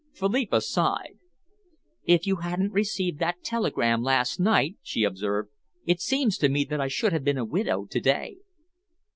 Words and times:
Philippa 0.13 0.61
sighed. 0.61 1.19
"If 2.05 2.25
you 2.25 2.37
hadn't 2.37 2.71
received 2.71 3.19
that 3.19 3.43
telegram 3.43 4.01
last 4.01 4.39
night," 4.39 4.77
she 4.81 5.03
observed, 5.03 5.51
"it 5.85 6.01
seems 6.01 6.39
to 6.39 6.49
me 6.49 6.63
that 6.63 6.81
I 6.81 6.87
should 6.87 7.13
have 7.13 7.23
been 7.23 7.37
a 7.37 7.45
widow 7.45 7.85
to 7.85 7.99
day." 7.99 8.37